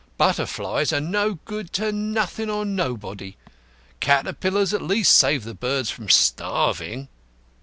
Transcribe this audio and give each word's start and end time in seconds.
"Butterflies 0.17 0.91
are 0.91 0.99
no 0.99 1.35
good 1.45 1.71
to 1.73 1.91
nothing 1.91 2.49
or 2.49 2.65
nobody; 2.65 3.37
caterpillars 3.99 4.73
at 4.73 4.81
least 4.81 5.15
save 5.15 5.43
the 5.43 5.53
birds 5.53 5.91
from 5.91 6.09
starving." 6.09 7.07